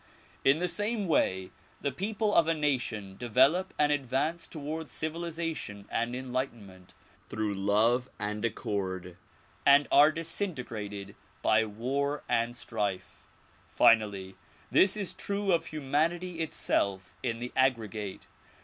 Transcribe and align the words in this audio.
In 0.43 0.57
the 0.57 0.67
same 0.67 1.05
way 1.07 1.51
the 1.79 1.91
people 1.91 2.33
of 2.33 2.47
a 2.47 2.55
nation 2.55 3.17
develop 3.17 3.71
and 3.77 3.91
advance 3.91 4.47
toward 4.47 4.89
civilization 4.89 5.85
and 5.91 6.15
enlightenment 6.15 6.95
through 7.27 7.53
love 7.53 8.09
and 8.17 8.43
accord, 8.43 9.15
and 9.63 9.87
are 9.91 10.11
disintegrated 10.11 11.13
by 11.43 11.65
war 11.65 12.23
and 12.27 12.55
strife. 12.55 13.27
Finally, 13.67 14.35
this 14.71 14.97
is 14.97 15.13
true 15.13 15.51
of 15.51 15.67
humanity 15.67 16.39
itself 16.39 17.15
in 17.21 17.37
the 17.37 17.51
aggregate. 17.55 18.25